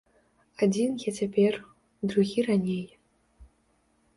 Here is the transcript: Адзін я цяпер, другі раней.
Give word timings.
Адзін 0.65 0.95
я 1.03 1.11
цяпер, 1.19 1.59
другі 2.13 2.47
раней. 2.49 2.83